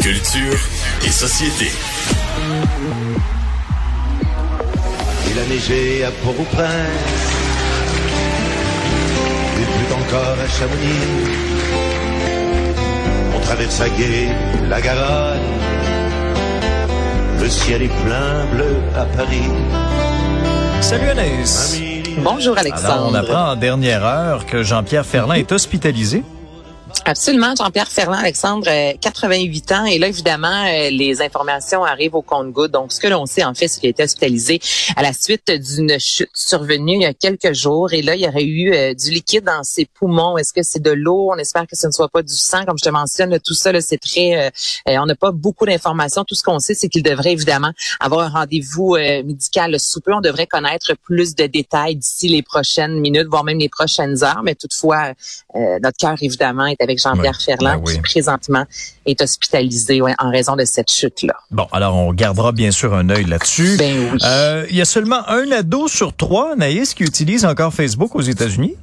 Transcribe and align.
Culture 0.00 0.58
et 1.04 1.10
société. 1.10 1.70
Il 5.30 5.38
a 5.38 5.44
neigé 5.46 6.04
à 6.04 6.10
Port-au-Prince. 6.22 6.66
Il 9.58 9.64
pleut 9.64 9.94
encore 9.94 10.36
à 10.38 10.48
Chamonix. 10.48 11.06
On 13.34 13.40
traverse 13.40 13.80
à 13.80 13.88
gué 13.88 14.28
la 14.68 14.80
Garonne. 14.80 15.40
Le 17.40 17.48
ciel 17.48 17.82
est 17.82 18.02
plein 18.04 18.46
bleu 18.52 18.76
à 18.96 19.04
Paris. 19.16 19.50
Salut 20.80 21.08
Anaïs. 21.08 21.80
Bonjour 22.18 22.56
Alexandre. 22.56 22.92
Alors, 22.92 23.08
on 23.10 23.14
apprend 23.14 23.50
en 23.50 23.56
dernière 23.56 24.04
heure 24.04 24.46
que 24.46 24.62
Jean-Pierre 24.62 25.04
Ferland 25.04 25.34
est 25.34 25.52
hospitalisé. 25.52 26.22
Absolument, 27.04 27.54
Jean-Pierre 27.54 27.88
Ferland, 27.88 28.18
Alexandre, 28.18 28.68
88 29.00 29.72
ans. 29.72 29.84
Et 29.84 29.98
là, 29.98 30.08
évidemment, 30.08 30.64
euh, 30.66 30.90
les 30.90 31.20
informations 31.22 31.84
arrivent 31.84 32.14
au 32.14 32.22
compte-gouttes. 32.22 32.72
Donc, 32.72 32.92
ce 32.92 32.98
que 32.98 33.06
l'on 33.06 33.26
sait, 33.26 33.44
en 33.44 33.54
fait, 33.54 33.68
c'est 33.68 33.80
qu'il 33.80 33.88
a 33.88 33.90
été 33.90 34.02
hospitalisé 34.02 34.60
à 34.96 35.02
la 35.02 35.12
suite 35.12 35.50
d'une 35.50 36.00
chute 36.00 36.30
survenue 36.34 36.94
il 36.94 37.02
y 37.02 37.06
a 37.06 37.14
quelques 37.14 37.52
jours. 37.52 37.92
Et 37.92 38.02
là, 38.02 38.16
il 38.16 38.22
y 38.22 38.26
aurait 38.26 38.44
eu 38.44 38.72
euh, 38.72 38.94
du 38.94 39.10
liquide 39.10 39.44
dans 39.44 39.62
ses 39.62 39.84
poumons. 39.84 40.36
Est-ce 40.38 40.52
que 40.52 40.62
c'est 40.62 40.82
de 40.82 40.90
l'eau? 40.90 41.30
On 41.32 41.36
espère 41.36 41.66
que 41.66 41.76
ce 41.76 41.86
ne 41.86 41.92
soit 41.92 42.08
pas 42.08 42.22
du 42.22 42.34
sang. 42.34 42.64
Comme 42.64 42.78
je 42.78 42.88
te 42.88 42.92
mentionne, 42.92 43.38
tout 43.40 43.54
ça, 43.54 43.78
c'est 43.80 43.98
très... 43.98 44.46
Euh, 44.88 44.98
on 45.00 45.06
n'a 45.06 45.14
pas 45.14 45.30
beaucoup 45.30 45.66
d'informations. 45.66 46.24
Tout 46.24 46.34
ce 46.34 46.42
qu'on 46.42 46.58
sait, 46.58 46.74
c'est 46.74 46.88
qu'il 46.88 47.02
devrait 47.02 47.32
évidemment 47.32 47.72
avoir 48.00 48.26
un 48.26 48.40
rendez-vous 48.40 48.96
médical 49.24 49.78
sous 49.78 50.00
peu. 50.00 50.12
On 50.12 50.20
devrait 50.20 50.46
connaître 50.46 50.94
plus 51.04 51.34
de 51.34 51.46
détails 51.46 51.96
d'ici 51.96 52.28
les 52.28 52.42
prochaines 52.42 52.98
minutes, 53.00 53.26
voire 53.28 53.44
même 53.44 53.58
les 53.58 53.68
prochaines 53.68 54.24
heures. 54.24 54.42
Mais 54.42 54.54
toutefois, 54.54 55.12
notre 55.54 55.96
cœur, 55.98 56.16
évidemment, 56.20 56.66
est 56.66 56.80
avec 56.86 57.00
Jean-Pierre 57.00 57.40
Ferland, 57.40 57.82
ben 57.84 57.92
qui 57.92 58.00
présentement 58.00 58.64
est 59.04 59.20
hospitalisé 59.20 60.00
en 60.02 60.30
raison 60.30 60.56
de 60.56 60.64
cette 60.64 60.90
chute-là. 60.90 61.34
Bon, 61.50 61.66
alors 61.72 61.94
on 61.96 62.12
gardera 62.12 62.52
bien 62.52 62.70
sûr 62.70 62.94
un 62.94 63.08
œil 63.10 63.24
là-dessus. 63.24 63.76
Ben 63.76 64.10
oui. 64.12 64.18
Euh, 64.24 64.66
il 64.70 64.76
y 64.76 64.80
a 64.80 64.84
seulement 64.84 65.28
un 65.28 65.50
ado 65.50 65.88
sur 65.88 66.14
trois, 66.14 66.56
Naïs, 66.56 66.94
qui 66.94 67.04
utilise 67.04 67.44
encore 67.44 67.72
Facebook 67.72 68.14
aux 68.14 68.20
États-Unis. 68.22 68.74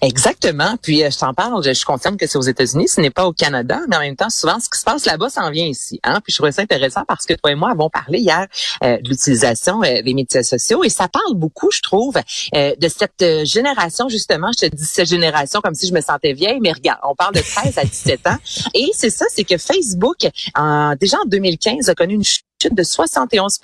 Exactement. 0.00 0.76
Puis 0.82 1.04
euh, 1.04 1.10
je 1.10 1.18
t'en 1.18 1.32
parle, 1.34 1.62
je, 1.62 1.84
confirme 1.84 2.16
que 2.16 2.26
c'est 2.26 2.38
aux 2.38 2.42
États-Unis, 2.42 2.88
ce 2.88 3.00
n'est 3.00 3.10
pas 3.10 3.26
au 3.26 3.32
Canada, 3.32 3.78
mais 3.88 3.96
en 3.96 4.00
même 4.00 4.16
temps, 4.16 4.30
souvent, 4.30 4.58
ce 4.58 4.68
qui 4.68 4.78
se 4.78 4.84
passe 4.84 5.06
là-bas 5.06 5.28
s'en 5.30 5.50
vient 5.50 5.66
ici. 5.66 6.00
Hein? 6.02 6.20
Puis 6.22 6.32
je 6.32 6.36
trouvais 6.36 6.52
ça 6.52 6.62
intéressant 6.62 7.02
parce 7.06 7.24
que 7.24 7.34
toi 7.34 7.52
et 7.52 7.54
moi 7.54 7.70
avons 7.70 7.90
parlé 7.90 8.18
hier 8.18 8.46
euh, 8.82 8.98
de 8.98 9.08
l'utilisation 9.08 9.80
des 9.80 10.14
médias 10.14 10.42
sociaux 10.42 10.84
et 10.84 10.88
ça 10.88 11.08
parle 11.08 11.34
beaucoup, 11.34 11.70
je 11.70 11.80
trouve, 11.80 12.14
de 12.52 12.88
cette 12.88 13.44
génération, 13.44 14.08
justement, 14.08 14.50
je 14.58 14.66
te 14.66 14.74
dis 14.74 14.84
cette 14.84 15.08
génération 15.08 15.60
comme 15.60 15.74
si 15.74 15.86
je 15.86 15.92
me 15.92 16.00
sentais 16.00 16.32
vieille, 16.32 16.58
mais 16.60 16.72
regarde, 16.72 17.00
on 17.04 17.14
parle 17.14 17.34
de 17.34 17.40
13 17.40 17.78
à 17.78 17.84
17 17.84 18.26
ans. 18.26 18.36
Et 18.74 18.90
c'est 18.94 19.10
ça, 19.10 19.26
c'est 19.30 19.44
que 19.44 19.58
Facebook, 19.58 20.26
en, 20.56 20.94
déjà 21.00 21.18
en 21.18 21.26
2015, 21.26 21.88
a 21.88 21.94
connu 21.94 22.14
une 22.14 22.24
chute 22.24 22.44
de 22.70 22.82
71 22.82 23.58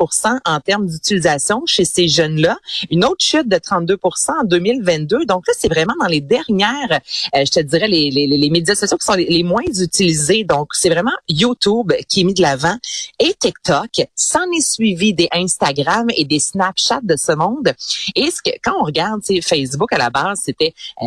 en 0.44 0.60
termes 0.60 0.86
d'utilisation 0.86 1.62
chez 1.66 1.84
ces 1.84 2.08
jeunes-là, 2.08 2.58
une 2.90 3.04
autre 3.04 3.24
chute 3.24 3.48
de 3.48 3.58
32 3.58 3.98
en 4.02 4.44
2022. 4.44 5.24
Donc 5.26 5.46
là, 5.46 5.54
c'est 5.56 5.68
vraiment 5.68 5.94
dans 6.00 6.06
les 6.06 6.20
dernières, 6.20 7.00
euh, 7.34 7.44
je 7.44 7.50
te 7.50 7.60
dirais, 7.60 7.88
les, 7.88 8.10
les, 8.10 8.26
les, 8.26 8.50
médias 8.50 8.74
sociaux 8.74 8.96
qui 8.96 9.06
sont 9.06 9.14
les, 9.14 9.42
moins 9.42 9.62
utilisés. 9.62 10.44
Donc, 10.44 10.74
c'est 10.74 10.88
vraiment 10.88 11.12
YouTube 11.28 11.92
qui 12.08 12.20
est 12.20 12.24
mis 12.24 12.34
de 12.34 12.42
l'avant 12.42 12.76
et 13.18 13.34
TikTok. 13.34 13.90
S'en 14.14 14.50
est 14.56 14.66
suivi 14.66 15.14
des 15.14 15.28
Instagram 15.32 16.06
et 16.16 16.24
des 16.24 16.40
Snapchat 16.40 17.00
de 17.02 17.16
ce 17.16 17.32
monde. 17.32 17.74
Et 18.14 18.30
ce 18.30 18.42
que, 18.42 18.50
quand 18.62 18.74
on 18.80 18.84
regarde 18.84 19.22
Facebook, 19.42 19.92
à 19.92 19.98
la 19.98 20.10
base, 20.10 20.38
c'était 20.44 20.74
euh, 21.02 21.06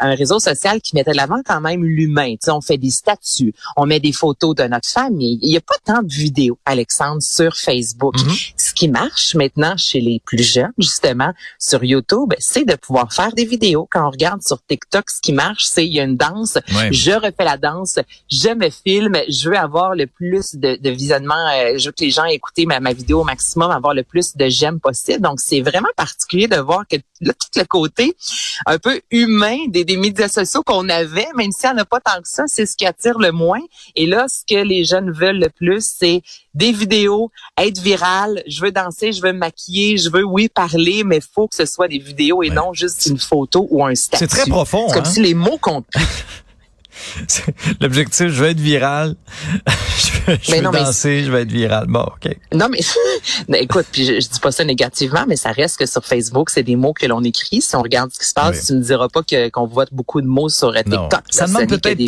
un 0.00 0.14
réseau 0.14 0.38
social 0.38 0.80
qui 0.80 0.94
mettait 0.94 1.12
de 1.12 1.16
l'avant 1.16 1.40
quand 1.44 1.60
même 1.60 1.84
l'humain. 1.84 2.34
On 2.48 2.60
fait 2.60 2.78
des 2.78 2.90
statuts, 2.90 3.54
on 3.76 3.86
met 3.86 4.00
des 4.00 4.12
photos 4.12 4.54
de 4.54 4.64
notre 4.64 4.88
famille. 4.88 5.38
Il 5.42 5.50
n'y 5.50 5.56
a 5.56 5.60
pas 5.60 5.76
tant 5.84 6.02
de 6.02 6.12
vidéos, 6.12 6.58
Alexandre, 6.64 7.22
sur 7.30 7.56
Facebook. 7.56 8.16
Mhm. 8.20 8.34
Ce 8.56 8.69
qui 8.80 8.88
marche 8.88 9.34
maintenant 9.34 9.76
chez 9.76 10.00
les 10.00 10.22
plus 10.24 10.42
jeunes, 10.42 10.72
justement, 10.78 11.34
sur 11.58 11.84
YouTube, 11.84 12.32
c'est 12.38 12.64
de 12.64 12.76
pouvoir 12.76 13.12
faire 13.12 13.30
des 13.34 13.44
vidéos. 13.44 13.86
Quand 13.90 14.06
on 14.06 14.10
regarde 14.10 14.40
sur 14.40 14.56
TikTok, 14.66 15.10
ce 15.10 15.20
qui 15.20 15.34
marche, 15.34 15.64
c'est 15.66 15.86
il 15.86 15.92
y 15.92 16.00
a 16.00 16.04
une 16.04 16.16
danse, 16.16 16.56
je 16.90 17.12
refais 17.12 17.44
la 17.44 17.58
danse, 17.58 17.98
je 18.30 18.48
me 18.54 18.70
filme, 18.70 19.18
je 19.28 19.50
veux 19.50 19.58
avoir 19.58 19.94
le 19.94 20.06
plus 20.06 20.54
de, 20.54 20.76
de 20.80 20.88
visionnement, 20.88 21.34
euh, 21.34 21.76
je 21.76 21.88
veux 21.88 21.92
que 21.92 22.02
les 22.02 22.10
gens 22.10 22.24
écoutent 22.24 22.64
ma, 22.64 22.80
ma 22.80 22.94
vidéo 22.94 23.20
au 23.20 23.24
maximum, 23.24 23.70
avoir 23.70 23.92
le 23.92 24.02
plus 24.02 24.34
de 24.34 24.48
j'aime 24.48 24.80
possible. 24.80 25.20
Donc, 25.20 25.40
c'est 25.40 25.60
vraiment 25.60 25.92
particulier 25.94 26.48
de 26.48 26.56
voir 26.56 26.84
que 26.90 26.96
là, 27.20 27.34
tout 27.34 27.60
le 27.60 27.64
côté 27.64 28.16
un 28.64 28.78
peu 28.78 28.98
humain 29.10 29.58
des, 29.68 29.84
des 29.84 29.98
médias 29.98 30.28
sociaux 30.28 30.62
qu'on 30.62 30.88
avait, 30.88 31.28
même 31.36 31.52
si 31.52 31.66
on 31.66 31.74
n'a 31.74 31.84
pas 31.84 32.00
tant 32.00 32.22
que 32.22 32.28
ça, 32.28 32.44
c'est 32.46 32.64
ce 32.64 32.78
qui 32.78 32.86
attire 32.86 33.18
le 33.18 33.30
moins. 33.30 33.60
Et 33.94 34.06
là, 34.06 34.24
ce 34.26 34.40
que 34.48 34.62
les 34.62 34.86
jeunes 34.86 35.10
veulent 35.10 35.38
le 35.38 35.50
plus, 35.50 35.84
c'est 35.98 36.22
des 36.54 36.72
vidéos, 36.72 37.30
être 37.56 37.78
viral, 37.78 38.42
je 38.46 38.60
veux 38.62 38.69
danser, 38.70 39.12
je 39.12 39.22
veux 39.22 39.32
me 39.32 39.38
maquiller, 39.38 39.98
je 39.98 40.10
veux, 40.10 40.24
oui, 40.24 40.48
parler, 40.48 41.04
mais 41.04 41.20
faut 41.20 41.48
que 41.48 41.56
ce 41.56 41.66
soit 41.66 41.88
des 41.88 41.98
vidéos 41.98 42.42
et 42.42 42.50
non 42.50 42.72
juste 42.72 43.06
une 43.06 43.18
photo 43.18 43.66
ou 43.70 43.84
un 43.84 43.94
statut. 43.94 44.24
C'est 44.24 44.28
très 44.28 44.50
profond. 44.50 44.88
C'est 44.88 44.94
comme 44.94 45.04
hein? 45.04 45.10
si 45.10 45.22
les 45.22 45.34
mots 45.34 45.58
comptent. 45.58 45.86
L'objectif, 47.80 48.28
je 48.28 48.42
vais 48.42 48.50
être 48.52 48.60
viral. 48.60 49.16
je 50.42 50.50
vais, 50.50 50.60
danser, 50.60 51.24
je 51.24 51.30
vais 51.30 51.42
être 51.42 51.52
viral. 51.52 51.86
Bon, 51.88 52.02
OK. 52.02 52.34
Non, 52.52 52.66
mais 52.68 52.80
écoute, 53.60 53.86
puis 53.90 54.04
je, 54.04 54.18
dis 54.18 54.40
pas 54.40 54.52
ça 54.52 54.64
négativement, 54.64 55.24
mais 55.26 55.36
ça 55.36 55.52
reste 55.52 55.78
que 55.78 55.86
sur 55.86 56.04
Facebook, 56.04 56.50
c'est 56.50 56.62
des 56.62 56.76
mots 56.76 56.92
que 56.92 57.06
l'on 57.06 57.22
écrit. 57.22 57.60
Si 57.60 57.76
on 57.76 57.82
regarde 57.82 58.10
ce 58.12 58.18
qui 58.18 58.26
se 58.26 58.34
passe, 58.34 58.66
tu 58.66 58.74
ne 58.74 58.82
diras 58.82 59.08
pas 59.08 59.22
que 59.22 59.48
qu'on 59.50 59.66
voit 59.66 59.86
beaucoup 59.92 60.20
de 60.20 60.26
mots 60.26 60.48
sur 60.48 60.72
TikTok. 60.74 61.12
ça 61.30 61.46
demande 61.46 61.68
peut-être. 61.68 62.00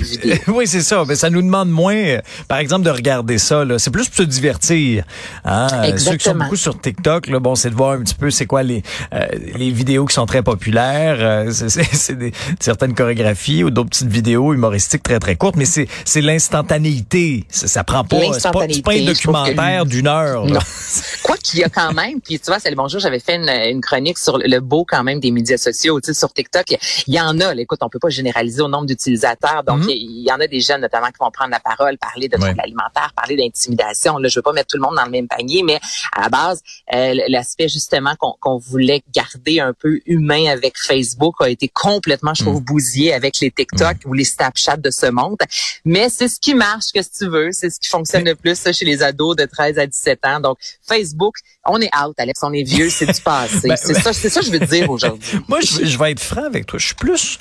oui, 0.49 0.67
c'est 0.67 0.83
ça. 0.83 1.05
Mais 1.07 1.17
ça 1.17 1.31
nous 1.31 1.43
demande 1.43 1.71
moins, 1.71 1.95
euh, 1.95 2.21
par 2.49 2.59
exemple, 2.59 2.85
de 2.85 2.91
regarder 2.91 3.39
ça. 3.39 3.65
C'est 3.79 3.91
plus 3.91 4.09
pour 4.09 4.17
se 4.17 4.23
divertir. 4.23 5.05
Hein? 5.45 5.69
Ceux 5.97 6.17
qui 6.17 6.25
sont 6.25 6.35
beaucoup 6.35 6.57
sur 6.57 6.81
TikTok, 6.81 7.29
là, 7.29 7.41
bon, 7.41 7.55
c'est 7.55 7.71
de 7.71 7.75
voir 7.75 7.93
un 7.93 8.03
petit 8.03 8.15
peu 8.15 8.31
c'est 8.31 8.47
quoi 8.47 8.63
les 8.63 8.83
euh, 9.13 9.27
les 9.57 9.71
vidéos 9.71 10.07
qui 10.07 10.15
sont 10.15 10.27
très 10.27 10.43
populaires. 10.43 11.17
Euh, 11.21 11.51
c'est 11.51 12.33
certaines 12.61 12.95
chorégraphies 12.95 13.65
ou 13.65 13.71
d'autres 13.71 13.91
petites 13.91 14.09
vidéos 14.09 14.55
humoristiques 14.55 15.03
très, 15.03 15.19
très 15.19 15.37
courte, 15.37 15.57
mais 15.57 15.65
c'est, 15.65 15.89
c'est 16.05 16.21
l'instantanéité. 16.21 17.45
Ça, 17.49 17.67
ça 17.67 17.85
prend 17.85 18.05
pas, 18.17 18.33
c'est 18.33 18.53
pas, 18.53 18.91
pas, 18.91 18.93
un 18.93 19.05
documentaire 19.05 19.87
d'une 19.87 20.07
heure. 20.07 20.47
Non. 20.47 20.61
Quoi 21.23 21.37
qu'il 21.37 21.61
y 21.61 21.65
a 21.65 21.69
quand 21.69 21.93
même, 21.93 22.21
puis 22.21 22.39
tu 22.39 22.47
vois, 22.47 22.59
c'est 22.59 22.71
le 22.71 22.77
bonjour, 22.77 23.01
j'avais 23.01 23.21
fait 23.21 23.37
une, 23.37 23.49
une, 23.49 23.81
chronique 23.81 24.19
sur 24.19 24.39
le 24.39 24.59
beau 24.61 24.85
quand 24.85 25.03
même 25.03 25.21
des 25.21 25.31
médias 25.31 25.57
sociaux, 25.57 26.01
tu 26.01 26.07
sais, 26.07 26.19
sur 26.19 26.33
TikTok. 26.33 26.65
Il 27.07 27.15
y 27.15 27.21
en 27.21 27.41
a, 27.41 27.55
là, 27.55 27.61
écoute, 27.61 27.79
on 27.83 27.89
peut 27.89 27.99
pas 27.99 28.09
généraliser 28.09 28.63
au 28.63 28.69
nombre 28.69 28.87
d'utilisateurs. 28.87 29.63
Donc, 29.65 29.81
mhm. 29.81 29.91
il 29.91 30.27
y 30.27 30.33
en 30.33 30.41
a 30.41 30.47
des 30.47 30.61
jeunes, 30.61 30.81
notamment, 30.81 31.09
qui 31.09 31.19
vont 31.21 31.31
prendre 31.31 31.51
la 31.51 31.61
parole, 31.61 31.99
parler 31.99 32.29
de 32.29 32.37
troubles 32.37 32.61
alimentaires, 32.61 33.13
parler 33.17 33.37
d'intimidation. 33.37 34.19
Là, 34.19 34.29
je 34.29 34.39
veux 34.39 34.43
pas 34.43 34.53
mettre 34.53 34.69
tout 34.69 34.77
le 34.77 34.83
monde 34.83 34.97
dans 34.97 35.05
le 35.05 35.11
même 35.11 35.29
panier, 35.29 35.63
mais 35.63 35.81
à 36.17 36.23
la 36.23 36.29
base, 36.29 36.63
euh, 36.95 37.15
l'aspect 37.29 37.69
justement 37.69 38.15
qu'on, 38.19 38.35
qu'on 38.41 38.59
voulait 38.59 39.03
garder 39.15 39.61
un 39.61 39.73
peu 39.73 40.01
humain 40.07 40.47
avec 40.47 40.75
Facebook 40.77 41.37
a 41.41 41.49
été 41.49 41.69
complètement, 41.69 42.35
je 42.35 42.43
trouve, 42.43 42.57
mhm. 42.57 42.65
bousillé 42.65 43.13
avec 43.13 43.41
les 43.41 43.51
TikTok 43.51 43.99
ou 44.07 44.13
les 44.13 44.25
Snapchat 44.25 44.77
de 44.77 44.91
ce 44.91 45.07
monde. 45.07 45.39
Mais 45.85 46.09
c'est 46.09 46.29
ce 46.29 46.41
qui 46.41 46.55
marche, 46.55 46.87
que 46.95 47.03
si 47.03 47.11
tu 47.11 47.29
veux. 47.29 47.51
C'est 47.53 47.71
ce 47.71 47.81
qui 47.81 47.89
fonctionne 47.93 48.25
le 48.25 48.35
plus 48.35 48.59
chez 48.73 48.85
les 48.85 49.03
ados 49.03 49.37
de 49.37 49.45
13 49.45 49.79
à 49.79 49.87
17 49.87 50.19
ans. 50.27 50.41
Donc, 50.41 50.59
Facebook, 50.87 51.37
on 51.67 51.81
est 51.81 51.91
out, 51.97 52.15
Alex. 52.19 52.41
On 52.43 52.53
est 52.53 52.65
vieux, 52.65 52.91
c'est 52.91 53.07
du 53.07 53.21
passé. 53.21 53.69
Ben, 53.73 53.77
c'est 53.77 53.95
ça, 53.95 54.13
c'est 54.13 54.29
ça 54.29 54.41
que 54.41 54.47
je 54.47 54.51
veux 54.51 54.59
dire 54.59 54.91
aujourd'hui. 54.91 55.39
Moi, 55.49 55.61
je, 55.61 55.85
je 55.85 55.99
vais 55.99 56.11
être 56.13 56.21
franc 56.21 56.45
avec 56.45 56.67
toi. 56.67 56.79
Je 56.79 56.87
suis 56.87 56.95
plus 56.95 57.39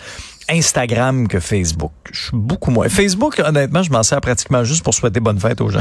Instagram 0.49 1.27
que 1.27 1.39
Facebook. 1.39 1.91
Je 2.11 2.23
suis 2.25 2.31
beaucoup 2.37 2.71
moins. 2.71 2.89
Facebook, 2.89 3.39
honnêtement, 3.39 3.83
je 3.83 3.91
m'en 3.91 4.03
sers 4.03 4.21
pratiquement 4.21 4.63
juste 4.63 4.83
pour 4.83 4.93
souhaiter 4.93 5.19
bonne 5.19 5.39
fête 5.39 5.61
aux 5.61 5.69
gens. 5.69 5.79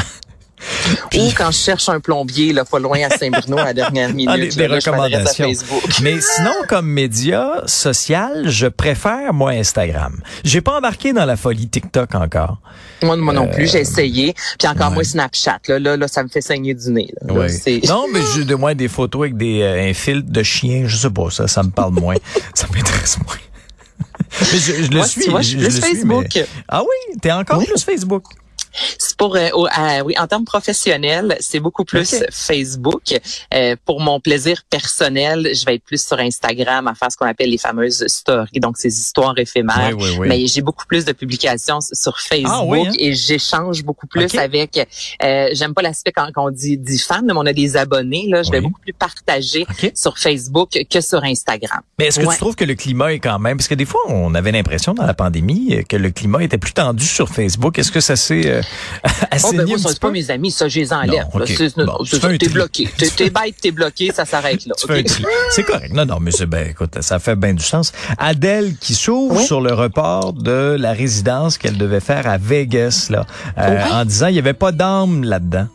Ou 1.17 1.31
quand 1.37 1.51
je 1.51 1.59
cherche 1.59 1.89
un 1.89 2.01
plombier, 2.01 2.53
là, 2.53 2.65
pas 2.65 2.79
loin 2.79 2.99
à 3.03 3.17
Saint-Bruno 3.17 3.59
à 3.59 3.65
la 3.65 3.75
dernière 3.75 4.13
minute. 4.13 4.53
Ah, 4.53 4.57
des 4.57 4.67
recommandations. 4.67 5.53
Mais 6.03 6.19
sinon, 6.21 6.53
comme 6.69 6.87
média 6.87 7.63
social, 7.67 8.49
je 8.49 8.67
préfère, 8.67 9.33
moi, 9.33 9.51
Instagram. 9.53 10.21
J'ai 10.45 10.61
pas 10.61 10.79
embarqué 10.79 11.13
dans 11.13 11.25
la 11.25 11.37
folie 11.37 11.69
TikTok 11.69 12.15
encore. 12.15 12.59
Moi, 13.03 13.17
moi 13.17 13.33
non 13.33 13.49
plus, 13.49 13.71
j'ai 13.71 13.79
euh, 13.79 13.83
essayé. 13.83 14.35
Puis 14.59 14.69
encore 14.69 14.91
moi, 14.91 15.05
Snapchat, 15.05 15.61
là, 15.69 15.79
là, 15.79 15.97
là, 15.97 16.09
ça 16.09 16.23
me 16.23 16.29
fait 16.29 16.41
saigner 16.41 16.75
du 16.75 16.91
nez. 16.91 17.13
Là. 17.23 17.47
non, 17.89 18.07
mais 18.13 18.21
j'ai 18.35 18.45
de 18.45 18.55
moins 18.55 18.75
des 18.75 18.89
photos 18.89 19.23
avec 19.23 19.37
des 19.37 19.63
euh, 19.63 19.89
un 19.91 19.95
filtre 19.95 20.31
de 20.31 20.43
chien, 20.43 20.85
je 20.87 20.97
sais 20.97 21.11
pas, 21.11 21.31
ça, 21.31 21.49
ça 21.49 21.63
me 21.63 21.71
parle 21.71 21.95
moins. 21.95 22.17
ça 22.55 22.67
m'intéresse 22.73 23.19
moins. 23.19 23.37
mais 24.41 24.59
je, 24.59 24.91
le 24.91 25.03
suis. 25.03 25.23
je, 25.43 25.59
le 25.59 25.71
Facebook. 25.71 26.39
Ah 26.69 26.83
oui, 26.83 27.19
t'es 27.21 27.33
encore 27.33 27.65
plus 27.65 27.83
Facebook? 27.83 28.25
C'est 28.99 29.17
pour 29.17 29.37
euh, 29.37 29.49
oui, 30.05 30.15
en 30.19 30.27
termes 30.27 30.45
professionnels, 30.45 31.37
c'est 31.41 31.61
beaucoup 31.61 31.85
plus 31.85 32.23
Facebook. 32.31 33.03
Euh, 33.55 33.77
pour 33.85 34.01
mon 34.01 34.21
plaisir 34.21 34.63
personnel, 34.69 35.51
je 35.55 35.65
vais 35.65 35.77
être 35.77 35.85
plus 35.85 36.05
sur 36.05 36.19
Instagram 36.19 36.87
à 36.89 36.95
faire 36.95 37.11
ce 37.11 37.17
qu'on 37.17 37.27
appelle 37.27 37.51
les 37.51 37.59
fameuses 37.59 38.05
stories, 38.07 38.61
donc 38.61 38.77
ces 38.79 38.99
histoires 38.99 39.39
éphémères. 39.39 39.97
Mais 40.21 40.47
j'ai 40.47 40.63
beaucoup 40.63 40.87
plus 40.87 41.05
de 41.05 41.13
publications 41.13 41.81
sur 41.81 42.15
ah 42.17 42.29
Facebook 42.29 42.87
hein? 42.89 42.93
et 42.99 43.15
j'échange 43.15 43.83
beaucoup 43.83 44.07
plus 44.07 44.35
avec. 44.37 44.79
Euh, 45.23 45.49
J'aime 45.53 45.75
pas 45.75 45.83
l'aspect 45.83 46.13
quand, 46.13 46.29
on 46.37 46.51
dit, 46.51 46.79
dit 46.79 46.99
fan, 46.99 47.25
mais 47.27 47.33
on 47.35 47.47
a 47.47 47.53
des 47.53 47.77
abonnés. 47.77 48.27
Là, 48.29 48.43
je 48.43 48.51
vais 48.51 48.61
beaucoup 48.61 48.81
plus 48.81 48.93
partager 48.93 49.67
sur 49.95 50.19
Facebook 50.19 50.79
que 50.89 51.01
sur 51.01 51.23
Instagram. 51.25 51.81
Mais 51.99 52.07
est-ce 52.07 52.21
que 52.21 52.31
tu 52.31 52.39
trouves 52.39 52.57
que 52.57 52.65
le 52.65 52.75
climat 52.75 53.13
est 53.13 53.19
quand 53.19 53.39
même, 53.39 53.57
parce 53.57 53.69
que 53.69 53.75
des 53.75 53.85
fois 53.85 54.01
on 54.09 54.35
avait 54.35 54.53
l'impression 54.53 54.95
dans 54.95 55.07
la 55.07 55.15
pandémie 55.15 55.85
que 55.89 55.97
le 55.97 56.11
climat 56.11 56.43
était 56.43 56.59
plus 56.59 56.73
tendu 56.73 57.05
sur 57.05 57.29
Facebook. 57.29 57.79
Est-ce 57.79 57.93
que 57.93 58.01
ça 58.01 58.17
s'est 58.17 58.60
euh, 58.61 59.39
oh, 59.45 59.53
ben 59.53 59.67
moi, 59.67 59.79
ça, 59.79 59.89
c'est 59.91 60.01
pas 60.01 60.11
mes 60.11 60.31
amis, 60.31 60.51
ça, 60.51 60.69
je 60.69 60.81
les 60.81 60.93
enlève. 60.93 61.27
t'es 62.39 62.49
bloqué. 62.49 62.89
T'es 62.97 63.31
bête, 63.31 63.55
t'es 63.61 63.71
bloqué, 63.71 64.13
ça 64.13 64.25
s'arrête 64.25 64.67
là. 64.67 64.75
C'est 65.51 65.65
correct. 65.65 65.93
Non, 65.93 66.05
non, 66.05 66.19
mais 66.21 66.31
c'est 66.31 66.47
ben, 66.47 66.69
écoute, 66.71 67.01
ça 67.01 67.19
fait 67.19 67.37
bien 67.37 67.55
du 67.55 67.63
sens. 67.63 67.93
Adèle 68.19 68.75
qui 68.81 68.95
s'ouvre 68.95 69.41
sur 69.41 69.61
le 69.61 69.73
report 69.73 70.33
de 70.33 70.77
la 70.79 70.93
résidence 70.93 71.59
qu'elle 71.59 71.77
devait 71.77 72.01
faire 72.01 72.27
à 72.27 72.39
Vegas, 72.39 73.09
là, 73.11 73.27
euh, 73.59 73.85
en 73.93 74.05
disant 74.05 74.29
il 74.29 74.37
y 74.37 74.39
avait 74.39 74.53
pas 74.53 74.73
d'âme 74.73 75.25
là-dedans. 75.25 75.67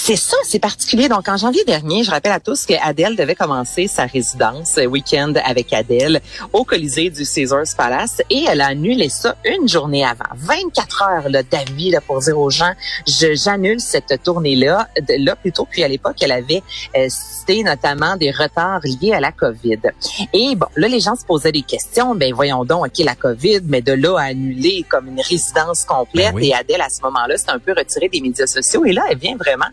C'est 0.00 0.16
ça, 0.16 0.36
c'est 0.44 0.60
particulier. 0.60 1.08
Donc, 1.08 1.28
en 1.28 1.36
janvier 1.36 1.64
dernier, 1.64 2.02
je 2.02 2.10
rappelle 2.10 2.32
à 2.32 2.40
tous 2.40 2.64
que 2.64 2.72
Adèle 2.82 3.16
devait 3.16 3.34
commencer 3.34 3.88
sa 3.88 4.06
résidence 4.06 4.78
euh, 4.78 4.86
week-end 4.86 5.34
avec 5.44 5.72
Adèle 5.72 6.22
au 6.52 6.64
Colisée 6.64 7.10
du 7.10 7.26
Caesars 7.26 7.74
Palace 7.76 8.22
et 8.30 8.44
elle 8.48 8.60
a 8.60 8.68
annulé 8.68 9.08
ça 9.08 9.36
une 9.44 9.68
journée 9.68 10.04
avant. 10.04 10.30
24 10.36 11.02
heures, 11.02 11.28
là, 11.28 11.42
d'avis, 11.42 11.90
là, 11.90 12.00
pour 12.00 12.20
dire 12.20 12.38
aux 12.38 12.48
gens, 12.48 12.72
j'annule 13.06 13.80
cette 13.80 14.22
tournée-là, 14.22 14.88
là, 15.18 15.36
plutôt. 15.36 15.66
Puis, 15.70 15.82
à 15.82 15.88
l'époque, 15.88 16.16
elle 16.22 16.32
avait 16.32 16.62
euh, 16.96 17.08
cité 17.10 17.64
notamment 17.64 18.16
des 18.16 18.30
retards 18.30 18.80
liés 18.84 19.12
à 19.12 19.20
la 19.20 19.32
COVID. 19.32 19.80
Et 20.32 20.54
bon, 20.54 20.68
là, 20.76 20.88
les 20.88 21.00
gens 21.00 21.16
se 21.16 21.24
posaient 21.24 21.52
des 21.52 21.62
questions. 21.62 22.14
Ben, 22.14 22.32
voyons 22.32 22.64
donc, 22.64 22.86
OK, 22.86 23.04
la 23.04 23.16
COVID, 23.16 23.62
mais 23.64 23.82
de 23.82 23.92
là 23.92 24.16
à 24.16 24.22
annuler 24.28 24.86
comme 24.88 25.08
une 25.08 25.20
résidence 25.20 25.84
complète. 25.84 26.34
Ben 26.34 26.44
et 26.44 26.54
Adèle, 26.54 26.80
à 26.80 26.88
ce 26.88 27.02
moment-là, 27.02 27.36
c'est 27.36 27.50
un 27.50 27.58
peu 27.58 27.74
retirée 27.76 28.08
des 28.08 28.20
médias 28.20 28.46
sociaux. 28.46 28.84
Et 28.86 28.92
là, 28.92 29.02
elle 29.10 29.18
vient 29.18 29.36
vraiment 29.36 29.66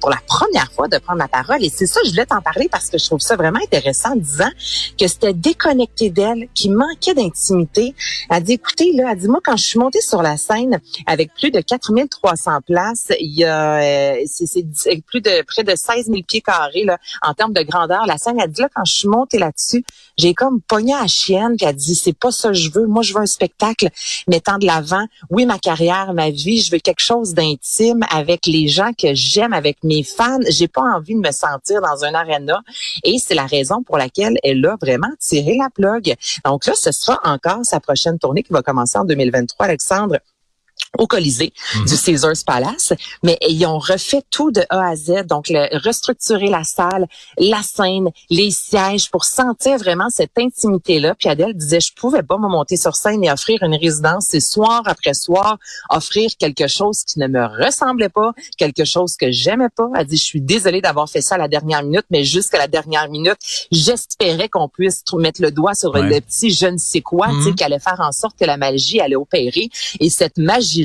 pour 0.00 0.10
la 0.10 0.18
première 0.26 0.70
fois 0.72 0.88
de 0.88 0.98
prendre 0.98 1.18
la 1.18 1.28
parole. 1.28 1.64
Et 1.64 1.70
c'est 1.70 1.86
ça, 1.86 2.00
je 2.04 2.10
voulais 2.10 2.26
t'en 2.26 2.40
parler 2.40 2.68
parce 2.70 2.88
que 2.88 2.98
je 2.98 3.06
trouve 3.06 3.20
ça 3.20 3.36
vraiment 3.36 3.60
intéressant 3.62 4.14
disant 4.16 4.50
que 4.98 5.06
c'était 5.06 5.32
déconnecté 5.32 6.10
d'elle, 6.10 6.48
qui 6.54 6.70
manquait 6.70 7.14
d'intimité. 7.14 7.94
Elle 8.30 8.42
dit, 8.42 8.52
écoutez, 8.52 8.92
là, 8.92 9.10
elle 9.12 9.18
dit, 9.18 9.28
moi, 9.28 9.40
quand 9.44 9.56
je 9.56 9.64
suis 9.64 9.78
montée 9.78 10.00
sur 10.00 10.22
la 10.22 10.36
scène 10.36 10.80
avec 11.06 11.34
plus 11.34 11.50
de 11.50 11.60
4300 11.60 12.60
places, 12.66 13.12
il 13.20 13.38
y 13.38 13.44
a, 13.44 13.80
euh, 13.80 14.16
c'est 14.26 15.02
plus 15.06 15.20
de, 15.20 15.42
près 15.46 15.64
de 15.64 15.74
16 15.74 16.06
000 16.06 16.18
pieds 16.26 16.40
carrés, 16.40 16.84
là, 16.84 16.98
en 17.22 17.34
termes 17.34 17.52
de 17.52 17.62
grandeur. 17.62 18.06
La 18.06 18.18
scène, 18.18 18.38
elle 18.42 18.50
dit, 18.50 18.62
là, 18.62 18.68
quand 18.74 18.84
je 18.84 18.92
suis 18.92 19.08
montée 19.08 19.38
là-dessus, 19.38 19.84
j'ai 20.16 20.34
comme 20.34 20.60
pogné 20.60 20.94
à 20.94 21.06
chienne, 21.06 21.56
puis 21.56 21.66
elle 21.66 21.76
dit, 21.76 21.94
c'est 21.94 22.16
pas 22.16 22.30
ça 22.30 22.48
que 22.48 22.54
je 22.54 22.70
veux. 22.72 22.86
Moi, 22.86 23.02
je 23.02 23.14
veux 23.14 23.20
un 23.20 23.26
spectacle 23.26 23.88
mettant 24.28 24.58
de 24.58 24.66
l'avant, 24.66 25.06
oui, 25.30 25.46
ma 25.46 25.58
carrière, 25.58 26.12
ma 26.14 26.30
vie, 26.30 26.60
je 26.60 26.70
veux 26.70 26.78
quelque 26.78 27.00
chose 27.00 27.34
d'intime 27.34 28.00
avec 28.10 28.46
les 28.46 28.68
gens 28.68 28.92
que 28.92 29.14
j'aime 29.14 29.52
avec 29.60 29.84
mes 29.84 30.02
fans. 30.02 30.40
J'ai 30.48 30.68
pas 30.68 30.82
envie 30.82 31.14
de 31.14 31.20
me 31.20 31.30
sentir 31.30 31.82
dans 31.82 32.04
un 32.04 32.14
arena 32.14 32.62
et 33.04 33.18
c'est 33.18 33.34
la 33.34 33.46
raison 33.46 33.82
pour 33.82 33.98
laquelle 33.98 34.38
elle 34.42 34.64
a 34.64 34.76
vraiment 34.80 35.12
tiré 35.18 35.56
la 35.58 35.68
plug. 35.70 36.14
Donc 36.44 36.66
là, 36.66 36.72
ce 36.74 36.92
sera 36.92 37.20
encore 37.24 37.60
sa 37.64 37.78
prochaine 37.78 38.18
tournée 38.18 38.42
qui 38.42 38.52
va 38.52 38.62
commencer 38.62 38.98
en 38.98 39.04
2023, 39.04 39.66
Alexandre 39.66 40.16
au 40.98 41.06
Colisée 41.06 41.52
mhm. 41.76 41.84
du 41.86 41.96
Caesars 41.96 42.44
Palace, 42.46 42.92
mais 43.22 43.38
ils 43.48 43.64
ont 43.66 43.78
refait 43.78 44.22
tout 44.30 44.50
de 44.50 44.62
A 44.70 44.90
à 44.90 44.96
Z, 44.96 45.26
donc 45.26 45.48
le, 45.48 45.68
restructurer 45.84 46.48
la 46.48 46.64
salle, 46.64 47.06
la 47.38 47.62
scène, 47.62 48.10
les 48.28 48.50
sièges 48.50 49.10
pour 49.10 49.24
sentir 49.24 49.78
vraiment 49.78 50.10
cette 50.10 50.36
intimité-là. 50.38 51.14
Puis 51.14 51.28
Adèle 51.28 51.54
disait, 51.54 51.80
je 51.80 51.92
pouvais 51.94 52.22
pas 52.22 52.38
me 52.38 52.48
monter 52.48 52.76
sur 52.76 52.96
scène 52.96 53.22
et 53.24 53.30
offrir 53.30 53.62
une 53.62 53.74
résidence, 53.74 54.34
et 54.34 54.40
soir 54.40 54.82
après 54.86 55.14
soir, 55.14 55.58
offrir 55.90 56.30
quelque 56.38 56.66
chose 56.66 57.04
qui 57.04 57.18
ne 57.18 57.28
me 57.28 57.46
ressemblait 57.64 58.08
pas, 58.08 58.32
quelque 58.58 58.84
chose 58.84 59.16
que 59.16 59.30
j'aimais 59.30 59.68
pas. 59.74 59.88
Elle 59.96 60.06
dit, 60.06 60.16
je 60.16 60.24
suis 60.24 60.40
désolée 60.40 60.80
d'avoir 60.80 61.08
fait 61.08 61.22
ça 61.22 61.36
à 61.36 61.38
la 61.38 61.48
dernière 61.48 61.82
minute, 61.82 62.04
mais 62.10 62.24
jusqu'à 62.24 62.58
la 62.58 62.68
dernière 62.68 63.08
minute, 63.08 63.38
j'espérais 63.70 64.48
qu'on 64.48 64.68
puisse 64.68 65.04
mettre 65.14 65.40
le 65.40 65.50
doigt 65.50 65.74
sur 65.74 65.92
le 65.92 66.20
petit 66.20 66.50
je 66.50 66.66
ne 66.66 66.78
sais 66.78 67.00
quoi, 67.00 67.28
tu 67.28 67.42
sais, 67.42 67.48
mhm. 67.50 67.54
qui 67.54 67.64
allait 67.64 67.78
faire 67.78 68.00
en 68.00 68.12
sorte 68.12 68.38
que 68.38 68.44
la 68.44 68.56
magie 68.56 69.00
allait 69.00 69.16
opérer. 69.16 69.68
Et 70.00 70.10
cette 70.10 70.38
magie 70.38 70.79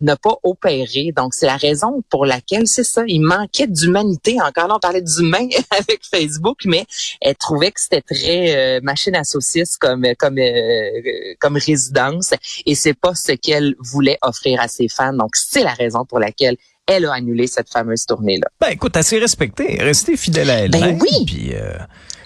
n'a 0.00 0.16
pas 0.16 0.36
opéré. 0.42 1.12
Donc, 1.16 1.34
c'est 1.34 1.46
la 1.46 1.56
raison 1.56 2.02
pour 2.10 2.26
laquelle 2.26 2.66
c'est 2.66 2.84
ça. 2.84 3.02
Il 3.06 3.20
manquait 3.20 3.66
d'humanité. 3.66 4.36
Encore 4.40 4.68
là, 4.68 4.76
on 4.76 4.80
parlait 4.80 5.02
d'humain 5.02 5.48
avec 5.70 6.00
Facebook, 6.10 6.60
mais 6.64 6.84
elle 7.20 7.36
trouvait 7.36 7.72
que 7.72 7.80
c'était 7.80 8.02
très 8.02 8.56
euh, 8.56 8.80
machine 8.82 9.14
à 9.14 9.24
saucisse 9.24 9.76
comme 9.76 10.06
comme 10.18 10.38
euh, 10.38 11.34
comme 11.40 11.56
résidence 11.56 12.34
et 12.66 12.74
c'est 12.74 12.94
pas 12.94 13.14
ce 13.14 13.32
qu'elle 13.32 13.74
voulait 13.78 14.18
offrir 14.22 14.60
à 14.60 14.68
ses 14.68 14.88
fans. 14.88 15.12
Donc, 15.12 15.36
c'est 15.36 15.62
la 15.62 15.74
raison 15.74 16.04
pour 16.04 16.18
laquelle 16.18 16.56
elle 16.88 17.04
a 17.04 17.12
annulé 17.12 17.46
cette 17.46 17.70
fameuse 17.70 18.06
tournée-là. 18.06 18.48
Ben 18.60 18.68
écoute, 18.68 19.00
s'est 19.02 19.18
respectée, 19.18 19.78
restée 19.80 20.16
fidèle 20.16 20.50
à 20.50 20.54
elle. 20.60 20.70
Ben 20.70 20.98
oui. 21.00 21.24
Puis, 21.26 21.54
euh, 21.54 21.76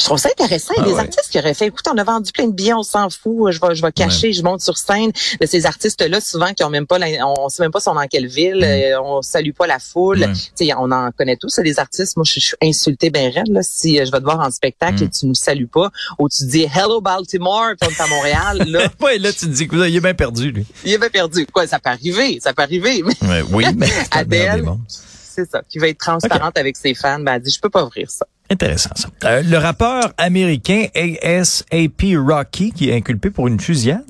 je 0.02 0.06
trouve 0.06 0.18
ça 0.18 0.30
intéressant. 0.30 0.74
Il 0.76 0.80
y 0.80 0.84
a 0.84 0.88
des 0.88 0.98
ah 0.98 1.02
artistes 1.02 1.30
qui 1.30 1.38
auraient 1.38 1.54
fait, 1.54 1.66
écoute, 1.66 1.86
on 1.88 1.96
a 1.96 2.02
vendu 2.02 2.32
plein 2.32 2.46
de 2.46 2.52
billets, 2.52 2.72
on 2.72 2.82
s'en 2.82 3.08
fout, 3.08 3.52
je 3.52 3.60
vais, 3.60 3.74
je 3.74 3.82
vais 3.82 3.92
cacher, 3.92 4.32
je 4.32 4.42
monte 4.42 4.60
sur 4.60 4.76
scène. 4.76 5.12
De 5.40 5.46
ces 5.46 5.64
artistes-là, 5.64 6.20
souvent, 6.20 6.52
qui 6.54 6.64
ont 6.64 6.70
même 6.70 6.86
pas, 6.86 6.98
on, 7.38 7.48
sait 7.48 7.62
même 7.62 7.70
pas 7.70 7.78
sont 7.78 7.94
dans 7.94 8.06
quelle 8.08 8.26
ville, 8.26 8.58
mm. 8.58 8.64
euh, 8.64 9.00
on 9.00 9.22
salue 9.22 9.52
pas 9.52 9.68
la 9.68 9.78
foule. 9.78 10.26
Tu 10.56 10.66
sais, 10.66 10.72
on 10.76 10.90
en 10.90 11.10
connaît 11.12 11.36
tous, 11.36 11.60
des 11.60 11.78
artistes. 11.78 12.16
Moi, 12.16 12.24
je, 12.26 12.40
suis 12.40 12.56
insultée 12.60 13.10
ben 13.10 13.32
raide, 13.32 13.48
là, 13.48 13.60
si 13.62 14.00
euh, 14.00 14.04
je 14.04 14.10
vais 14.10 14.18
te 14.18 14.24
voir 14.24 14.40
en 14.40 14.50
spectacle 14.50 15.04
et 15.04 15.06
mm. 15.06 15.10
tu 15.10 15.26
nous 15.26 15.34
salues 15.34 15.68
pas, 15.68 15.90
ou 16.18 16.28
tu 16.28 16.46
dis 16.46 16.64
Hello 16.64 17.00
Baltimore, 17.00 17.74
puis 17.80 17.88
on 17.88 17.92
est 17.92 18.02
à 18.02 18.06
Montréal, 18.08 18.64
là. 18.66 18.88
ouais, 19.00 19.18
là, 19.18 19.32
tu 19.32 19.46
te 19.46 19.52
dis, 19.52 19.68
il 19.70 19.96
est 19.96 20.00
bien 20.00 20.14
perdu, 20.14 20.50
lui. 20.50 20.66
Il 20.84 20.92
est 20.92 20.98
bien 20.98 21.10
perdu. 21.10 21.46
Quoi, 21.46 21.68
ça 21.68 21.78
peut 21.78 21.90
arriver, 21.90 22.40
ça 22.40 22.52
peut 22.52 22.62
arriver. 22.62 23.04
Mais... 23.04 23.42
oui, 23.52 23.66
mais 23.76 23.88
Adèle, 24.10 24.51
c'est 24.88 25.50
ça, 25.50 25.62
qui 25.68 25.78
va 25.78 25.88
être 25.88 25.98
transparente 25.98 26.58
avec 26.58 26.76
ses 26.76 26.94
fans, 26.94 27.18
ben, 27.18 27.34
elle 27.34 27.42
dit, 27.42 27.50
je 27.50 27.60
peux 27.60 27.70
pas 27.70 27.84
ouvrir 27.84 28.10
ça. 28.10 28.26
Intéressant 28.50 28.90
ça. 28.94 29.08
Euh, 29.24 29.42
le 29.42 29.56
rappeur 29.56 30.12
américain 30.18 30.86
ASAP 30.94 32.02
Rocky 32.16 32.72
qui 32.72 32.90
est 32.90 32.96
inculpé 32.96 33.30
pour 33.30 33.48
une 33.48 33.58
fusillade? 33.58 34.04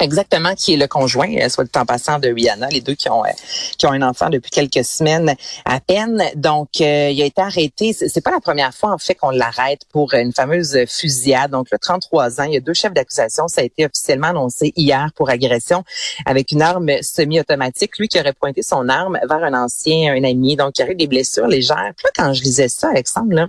Exactement, 0.00 0.54
qui 0.54 0.74
est 0.74 0.76
le 0.76 0.86
conjoint, 0.86 1.28
euh, 1.40 1.48
soit 1.48 1.64
le 1.64 1.68
temps 1.68 1.84
passant 1.84 2.20
de 2.20 2.28
Rihanna, 2.28 2.68
les 2.68 2.80
deux 2.80 2.94
qui 2.94 3.08
ont 3.08 3.24
euh, 3.24 3.30
qui 3.78 3.86
ont 3.86 3.90
un 3.90 4.02
enfant 4.02 4.30
depuis 4.30 4.50
quelques 4.50 4.84
semaines 4.84 5.34
à 5.64 5.80
peine. 5.80 6.22
Donc, 6.36 6.80
euh, 6.80 7.10
il 7.10 7.20
a 7.20 7.24
été 7.24 7.42
arrêté. 7.42 7.92
C'est 7.92 8.20
pas 8.20 8.30
la 8.30 8.38
première 8.38 8.72
fois 8.72 8.92
en 8.92 8.98
fait 8.98 9.16
qu'on 9.16 9.30
l'arrête 9.30 9.80
pour 9.90 10.14
une 10.14 10.32
fameuse 10.32 10.78
fusillade. 10.86 11.50
Donc, 11.50 11.66
le 11.72 11.78
33 11.78 12.40
ans, 12.40 12.44
il 12.44 12.54
y 12.54 12.56
a 12.56 12.60
deux 12.60 12.74
chefs 12.74 12.92
d'accusation. 12.92 13.48
Ça 13.48 13.62
a 13.62 13.64
été 13.64 13.86
officiellement 13.86 14.28
annoncé 14.28 14.72
hier 14.76 15.10
pour 15.16 15.30
agression 15.30 15.82
avec 16.26 16.52
une 16.52 16.62
arme 16.62 17.02
semi-automatique. 17.02 17.98
Lui 17.98 18.06
qui 18.06 18.20
aurait 18.20 18.32
pointé 18.34 18.62
son 18.62 18.88
arme 18.88 19.18
vers 19.28 19.42
un 19.42 19.54
ancien, 19.54 20.14
un 20.14 20.22
ami, 20.22 20.54
donc 20.54 20.78
il 20.78 20.84
aurait 20.84 20.94
des 20.94 21.08
blessures 21.08 21.48
légères. 21.48 21.92
Puis 21.96 22.04
là, 22.04 22.10
quand 22.14 22.32
je 22.32 22.42
lisais 22.42 22.68
ça, 22.68 22.90
Alexandre, 22.90 23.34
là, 23.34 23.48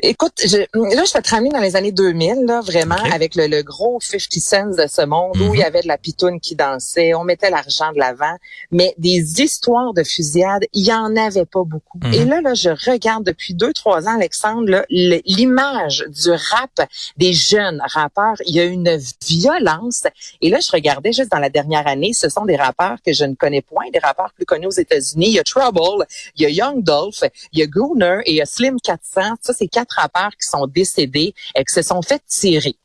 Écoute, 0.00 0.32
je, 0.42 0.56
là, 0.56 1.04
je 1.04 1.20
te 1.20 1.30
ramener 1.30 1.50
dans 1.50 1.60
les 1.60 1.76
années 1.76 1.92
2000, 1.92 2.46
là, 2.46 2.62
vraiment, 2.62 2.96
avec 3.12 3.34
le, 3.34 3.46
le, 3.46 3.62
gros 3.62 3.98
50 4.00 4.32
cents 4.40 4.66
de 4.70 4.86
ce 4.88 5.04
monde, 5.04 5.36
où 5.36 5.54
il 5.54 5.58
y 5.58 5.62
mhm. 5.62 5.66
avait 5.66 5.82
de 5.82 5.86
la 5.86 5.98
pitoune 5.98 6.40
qui 6.40 6.56
dansait, 6.56 7.12
on 7.12 7.24
mettait 7.24 7.50
l'argent 7.50 7.92
de 7.92 7.98
l'avant, 7.98 8.34
mais 8.70 8.94
des 8.96 9.42
histoires 9.42 9.92
de 9.92 10.02
fusillades, 10.02 10.64
il 10.72 10.86
y 10.86 10.94
en 10.94 11.14
avait 11.14 11.44
pas 11.44 11.62
beaucoup. 11.64 11.98
Mhm. 12.04 12.14
Et 12.14 12.24
là, 12.24 12.40
là, 12.40 12.54
je 12.54 12.70
regarde 12.70 13.24
depuis 13.24 13.52
deux, 13.52 13.74
trois 13.74 14.08
ans, 14.08 14.16
Alexandre, 14.16 14.86
l'image 14.88 16.06
du 16.08 16.30
rap 16.30 16.88
des 17.18 17.34
jeunes 17.34 17.82
rappeurs, 17.84 18.36
il 18.46 18.56
y 18.56 18.60
a 18.60 18.64
une 18.64 18.98
violence. 19.28 20.04
Et 20.40 20.48
là, 20.48 20.58
je 20.60 20.72
regardais 20.72 21.12
juste 21.12 21.30
dans 21.30 21.38
la 21.38 21.50
dernière 21.50 21.86
année, 21.86 22.12
ce 22.14 22.30
sont 22.30 22.46
des 22.46 22.56
rappeurs 22.56 22.96
que 23.04 23.12
je 23.12 23.24
ne 23.24 23.34
connais 23.34 23.60
point, 23.60 23.90
des 23.92 23.98
rappeurs 23.98 24.32
plus 24.34 24.46
connus 24.46 24.68
aux 24.68 24.70
États-Unis. 24.70 25.26
Il 25.26 25.34
y 25.34 25.38
a 25.38 25.44
Trouble, 25.44 26.06
il 26.36 26.42
y 26.42 26.46
a 26.46 26.48
Young 26.48 26.82
Dolph, 26.82 27.24
il 27.52 27.58
y 27.58 27.62
a 27.62 27.66
Gooner 27.66 28.20
et 28.24 28.32
il 28.32 28.36
y 28.36 28.40
a 28.40 28.46
Slim 28.46 28.80
400. 28.80 29.34
Ça, 29.42 29.52
c'est 29.52 29.68
quatre 29.82 30.00
rappeurs 30.00 30.30
qui 30.32 30.48
sont 30.48 30.66
décédés 30.66 31.34
et 31.56 31.64
qui 31.64 31.74
se 31.74 31.82
sont 31.82 32.02
fait 32.02 32.22
tirer. 32.26 32.76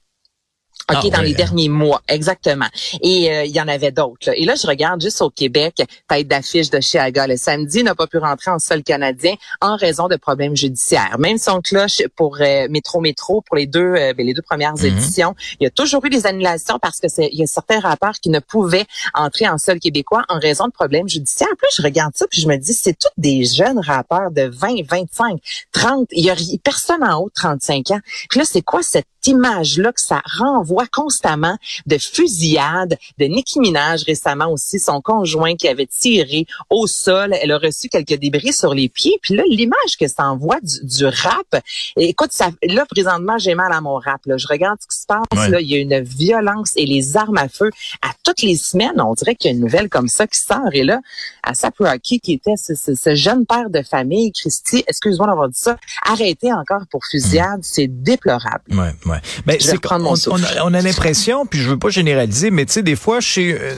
OK, 0.89 0.99
ah 1.03 1.17
dans 1.17 1.21
les 1.21 1.33
derniers 1.33 1.67
mois, 1.67 2.01
exactement. 2.07 2.67
Et 3.01 3.29
euh, 3.29 3.43
il 3.43 3.51
y 3.51 3.59
en 3.59 3.67
avait 3.67 3.91
d'autres. 3.91 4.29
Et 4.33 4.45
là, 4.45 4.55
je 4.55 4.65
regarde 4.65 5.01
juste 5.01 5.21
au 5.21 5.29
Québec, 5.29 5.83
tête 6.07 6.27
d'affiche 6.29 6.69
de 6.69 6.79
Chiaga. 6.79 7.27
Le 7.27 7.35
samedi 7.35 7.83
n'a 7.83 7.93
pas 7.93 8.07
pu 8.07 8.17
rentrer 8.19 8.51
en 8.51 8.59
sol 8.59 8.83
canadien 8.83 9.35
en 9.59 9.75
raison 9.75 10.07
de 10.07 10.15
problèmes 10.15 10.55
judiciaires. 10.55 11.17
Même 11.19 11.37
son 11.37 11.59
cloche 11.59 12.01
pour 12.15 12.37
euh, 12.39 12.67
Métro 12.69 13.01
Métro, 13.01 13.41
pour 13.41 13.57
les 13.57 13.67
deux 13.67 13.81
euh, 13.81 14.13
ben, 14.13 14.25
les 14.25 14.33
deux 14.33 14.41
premières 14.41 14.75
mhm. 14.75 14.85
éditions, 14.85 15.35
il 15.59 15.65
y 15.65 15.67
a 15.67 15.69
toujours 15.69 16.05
eu 16.05 16.09
des 16.09 16.25
annulations 16.25 16.79
parce 16.79 17.01
que 17.01 17.09
c'est 17.09 17.29
il 17.33 17.39
y 17.39 17.43
a 17.43 17.47
certains 17.47 17.81
rappeurs 17.81 18.19
qui 18.21 18.29
ne 18.29 18.39
pouvaient 18.39 18.85
entrer 19.13 19.49
en 19.49 19.57
sol 19.57 19.79
québécois 19.79 20.23
en 20.29 20.39
raison 20.39 20.67
de 20.67 20.71
problèmes 20.71 21.09
judiciaires. 21.09 21.49
Puis 21.57 21.69
je 21.75 21.81
regarde 21.81 22.15
ça 22.15 22.27
puis 22.29 22.39
je 22.39 22.47
me 22.47 22.55
dis 22.55 22.73
c'est 22.73 22.97
tous 22.97 23.09
des 23.17 23.43
jeunes 23.43 23.79
rappeurs 23.79 24.31
de 24.31 24.43
20, 24.43 24.87
25, 24.89 25.39
30, 25.73 26.07
il 26.11 26.23
y 26.23 26.29
a 26.29 26.35
personne 26.63 27.03
en 27.03 27.19
haut 27.19 27.27
de 27.27 27.33
35 27.33 27.91
ans. 27.91 27.99
Puis 28.29 28.39
là 28.39 28.45
c'est 28.45 28.61
quoi 28.61 28.81
cette 28.83 29.05
image-là 29.25 29.91
que 29.91 30.01
ça 30.01 30.21
renvoie 30.37 30.85
constamment 30.87 31.57
de 31.85 31.97
fusillade, 31.97 32.97
de 33.17 33.25
Nicki 33.25 33.59
Minaj 33.59 34.03
récemment 34.03 34.51
aussi, 34.51 34.79
son 34.79 35.01
conjoint 35.01 35.55
qui 35.55 35.67
avait 35.67 35.87
tiré 35.87 36.45
au 36.69 36.87
sol. 36.87 37.33
Elle 37.41 37.51
a 37.51 37.57
reçu 37.57 37.89
quelques 37.89 38.15
débris 38.15 38.53
sur 38.53 38.73
les 38.73 38.89
pieds. 38.89 39.17
Puis 39.21 39.35
là, 39.35 39.43
l'image 39.49 39.97
que 39.99 40.07
ça 40.07 40.25
envoie 40.25 40.59
du, 40.61 41.05
rap, 41.05 41.63
écoute, 41.97 42.31
ça, 42.31 42.49
là, 42.63 42.85
présentement, 42.85 43.37
j'ai 43.37 43.55
mal 43.55 43.71
à 43.71 43.81
mon 43.81 43.95
rap. 43.95 44.21
Là. 44.25 44.37
Je 44.37 44.47
regarde 44.47 44.77
ce 44.81 44.87
qui 44.87 45.01
se 45.01 45.05
passe. 45.05 45.49
Là, 45.49 45.61
il 45.61 45.67
y 45.67 45.75
a 45.75 45.79
une 45.79 46.01
violence 46.01 46.73
et 46.75 46.85
les 46.85 47.17
armes 47.17 47.37
à 47.37 47.49
feu 47.49 47.69
à 48.01 48.09
toutes 48.23 48.41
les 48.41 48.55
semaines. 48.55 48.99
On 48.99 49.13
dirait 49.13 49.35
qu'il 49.35 49.51
y 49.51 49.53
a 49.53 49.55
une 49.55 49.63
nouvelle 49.63 49.89
comme 49.89 50.07
ça 50.07 50.27
qui 50.27 50.39
sort. 50.39 50.69
Et 50.73 50.83
là, 50.83 50.99
à 51.43 51.53
Rocky, 51.79 52.19
qui 52.19 52.33
était 52.33 52.55
ce, 52.57 52.73
ce, 52.75 53.15
jeune 53.15 53.45
père 53.45 53.69
de 53.69 53.81
famille, 53.81 54.31
Christy, 54.31 54.83
excuse-moi 54.87 55.27
d'avoir 55.27 55.49
dit 55.49 55.59
ça, 55.59 55.77
arrêté 56.05 56.51
encore 56.53 56.83
pour 56.89 57.05
fusillade, 57.05 57.59
c'est 57.63 57.87
déplorable. 57.87 58.63
Ouais, 58.71 58.93
ouais. 59.09 59.17
Mais 59.45 59.57
c'est 59.59 59.79
on, 59.91 60.15
on, 60.63 60.73
a, 60.73 60.81
l'impression, 60.81 61.45
puis 61.45 61.59
je 61.59 61.69
veux 61.69 61.79
pas 61.79 61.89
généraliser, 61.89 62.51
mais 62.51 62.65
tu 62.65 62.73
sais, 62.73 62.83
des 62.83 62.95
fois, 62.95 63.19
chez 63.19 63.57
euh, 63.59 63.73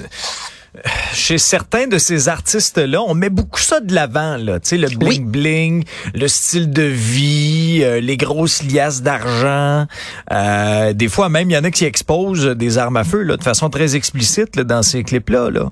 chez 1.13 1.37
certains 1.37 1.87
de 1.87 1.97
ces 1.97 2.29
artistes-là, 2.29 3.01
on 3.01 3.13
met 3.13 3.29
beaucoup 3.29 3.59
ça 3.59 3.79
de 3.79 3.93
l'avant, 3.93 4.37
là. 4.37 4.59
Tu 4.59 4.69
sais, 4.69 4.77
le 4.77 4.87
bling-bling, 4.87 5.85
le 6.13 6.27
style 6.27 6.69
de 6.71 6.83
vie, 6.83 7.79
euh, 7.83 7.99
les 7.99 8.17
grosses 8.17 8.63
liasses 8.63 9.01
d'argent. 9.01 9.87
Euh, 10.31 10.93
des 10.93 11.07
fois, 11.07 11.29
même, 11.29 11.49
il 11.49 11.53
y 11.53 11.57
en 11.57 11.63
a 11.63 11.71
qui 11.71 11.85
exposent 11.85 12.45
des 12.45 12.77
armes 12.77 12.97
à 12.97 13.03
feu, 13.03 13.23
là, 13.23 13.37
de 13.37 13.43
façon 13.43 13.69
très 13.69 13.95
explicite, 13.95 14.55
là, 14.55 14.63
dans 14.63 14.83
ces 14.83 15.03
clips-là, 15.03 15.49
là. 15.49 15.71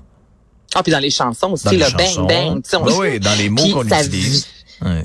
Ah, 0.74 0.82
puis 0.82 0.92
dans 0.92 0.98
les 0.98 1.10
chansons 1.10 1.52
aussi, 1.52 1.76
le 1.76 1.86
bang-bang. 1.96 2.60
oui, 2.98 3.20
dans 3.20 3.34
les 3.38 3.48
mots 3.48 3.68
qu'on 3.72 3.84
utilise. 3.84 4.46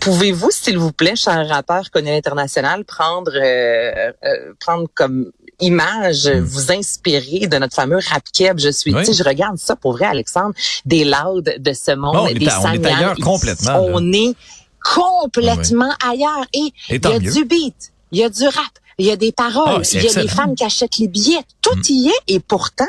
Pouvez-vous, 0.02 0.52
s'il 0.52 0.78
vous 0.78 0.92
plaît, 0.92 1.16
cher 1.16 1.48
rappeur 1.48 1.90
connu 1.92 2.10
à 2.10 2.14
l'international, 2.14 2.86
prendre 2.86 3.32
euh, 3.36 4.12
euh, 4.24 4.54
prendre 4.60 4.88
comme 4.94 5.32
image, 5.60 6.28
hmm. 6.28 6.40
vous 6.40 6.72
inspirer 6.72 7.48
de 7.48 7.58
notre 7.58 7.76
fameux 7.76 8.00
rap 8.10 8.24
keb, 8.34 8.60
je 8.60 8.70
suis, 8.70 8.94
tu 8.94 9.06
sais, 9.06 9.14
je 9.14 9.24
regarde 9.24 9.58
ça 9.58 9.76
pour 9.76 9.94
vrai, 9.94 10.06
Alexandre, 10.06 10.54
des 10.86 11.06
louds 11.06 11.42
de 11.42 11.74
ce 11.74 11.92
monde, 11.92 12.16
on 12.16 12.26
des 12.26 12.46
est, 12.46 12.54
on 12.54 12.74
est 12.74 12.86
ailleurs 12.86 13.16
complètement. 13.16 13.86
On 13.92 14.14
est 14.14 14.36
complètement 14.84 15.92
ailleurs. 16.06 16.46
Et 16.54 16.74
il 16.90 17.02
y 17.02 17.08
a 17.08 17.20
du 17.20 17.46
beat, 17.46 17.92
il 18.12 18.20
y 18.20 18.24
a 18.24 18.30
du 18.30 18.44
rap, 18.44 18.74
il 18.98 19.06
y 19.06 19.12
a 19.12 19.16
des 19.16 19.32
paroles, 19.32 19.82
ah, 19.84 19.90
il 19.94 20.04
y 20.04 20.10
a 20.10 20.22
des 20.22 20.28
femmes 20.28 20.56
qui 20.56 20.64
achètent 20.64 20.98
les 20.98 21.08
billets, 21.08 21.44
tout 21.62 21.76
hmm. 21.76 21.94
y 21.94 22.10
est 22.10 22.36
et 22.36 22.40
pourtant 22.40 22.86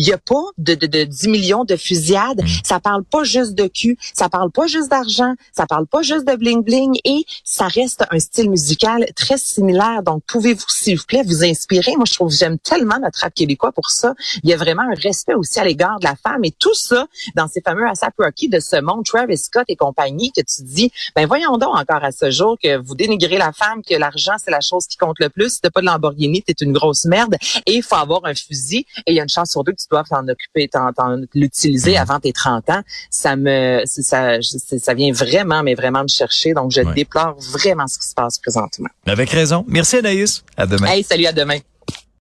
il 0.00 0.06
y 0.06 0.12
a 0.12 0.18
pas 0.18 0.44
de, 0.56 0.74
de, 0.74 0.86
de 0.86 1.04
10 1.04 1.28
millions 1.28 1.64
de 1.64 1.76
fusillades. 1.76 2.42
Mm. 2.42 2.48
Ça 2.64 2.80
parle 2.80 3.04
pas 3.04 3.22
juste 3.22 3.54
de 3.54 3.66
cul, 3.66 3.98
ça 4.14 4.30
parle 4.30 4.50
pas 4.50 4.66
juste 4.66 4.88
d'argent, 4.88 5.34
ça 5.54 5.66
parle 5.66 5.86
pas 5.86 6.00
juste 6.00 6.26
de 6.26 6.34
bling 6.36 6.64
bling 6.64 6.98
et 7.04 7.24
ça 7.44 7.68
reste 7.68 8.04
un 8.10 8.18
style 8.18 8.48
musical 8.48 9.06
très 9.14 9.36
similaire. 9.36 10.02
Donc, 10.02 10.22
pouvez-vous, 10.26 10.64
s'il 10.68 10.96
vous 10.96 11.04
plaît, 11.06 11.22
vous 11.22 11.44
inspirer? 11.44 11.96
Moi, 11.96 12.06
je 12.06 12.14
trouve, 12.14 12.32
j'aime 12.32 12.58
tellement 12.58 12.98
notre 12.98 13.20
rap 13.20 13.34
québécois 13.34 13.72
pour 13.72 13.90
ça. 13.90 14.14
Il 14.42 14.48
y 14.48 14.54
a 14.54 14.56
vraiment 14.56 14.82
un 14.82 14.94
respect 14.94 15.34
aussi 15.34 15.60
à 15.60 15.64
l'égard 15.64 15.98
de 16.00 16.04
la 16.04 16.16
femme 16.16 16.44
et 16.44 16.50
tout 16.50 16.74
ça 16.74 17.06
dans 17.36 17.46
ces 17.46 17.60
fameux 17.60 17.86
ASAP 17.86 18.14
Rocky 18.18 18.48
de 18.48 18.58
ce 18.58 18.80
monde, 18.80 19.04
Travis 19.04 19.36
Scott 19.36 19.66
et 19.68 19.76
compagnie, 19.76 20.32
que 20.32 20.40
tu 20.40 20.62
dis, 20.62 20.90
ben 21.14 21.26
voyons 21.26 21.58
donc 21.58 21.76
encore 21.76 22.02
à 22.02 22.10
ce 22.10 22.30
jour 22.30 22.56
que 22.62 22.78
vous 22.78 22.94
dénigrez 22.94 23.36
la 23.36 23.52
femme, 23.52 23.82
que 23.86 23.94
l'argent, 23.96 24.36
c'est 24.42 24.50
la 24.50 24.60
chose 24.60 24.86
qui 24.86 24.96
compte 24.96 25.18
le 25.18 25.28
plus. 25.28 25.54
Si 25.54 25.60
t'as 25.60 25.70
pas 25.70 25.82
de 25.82 25.86
Lamborghini, 25.86 26.42
t'es 26.42 26.54
une 26.60 26.72
grosse 26.72 27.04
merde 27.04 27.36
et 27.66 27.74
il 27.74 27.82
faut 27.82 27.96
avoir 27.96 28.24
un 28.24 28.34
fusil 28.34 28.86
et 29.06 29.12
il 29.12 29.14
y 29.14 29.20
a 29.20 29.24
une 29.24 29.28
chance 29.28 29.50
sur 29.50 29.62
deux 29.62 29.72
que 29.72 29.80
tu 29.82 29.89
doivent 29.90 30.08
t'en 30.08 30.26
occuper, 30.28 30.68
t'en, 30.68 30.92
l'utiliser 31.34 31.92
mm-hmm. 31.92 32.00
avant 32.00 32.20
tes 32.20 32.32
30 32.32 32.70
ans, 32.70 32.80
ça 33.10 33.36
me, 33.36 33.82
ça, 33.84 34.38
ça 34.40 34.94
vient 34.94 35.12
vraiment, 35.12 35.62
mais 35.62 35.74
vraiment 35.74 36.02
me 36.02 36.08
chercher. 36.08 36.54
Donc, 36.54 36.70
je 36.70 36.82
déplore 36.94 37.36
vraiment 37.52 37.86
ce 37.86 37.98
qui 37.98 38.06
se 38.06 38.14
passe 38.14 38.38
présentement. 38.38 38.88
Avec 39.06 39.30
raison. 39.30 39.64
Merci 39.68 39.96
Anaïs. 39.96 40.44
À 40.56 40.66
demain. 40.66 40.86
Hey, 40.88 41.02
salut, 41.02 41.26
à 41.26 41.32
demain. 41.32 41.58